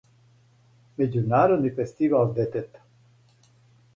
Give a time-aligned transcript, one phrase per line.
[1.01, 2.83] Међународни фестивал детета.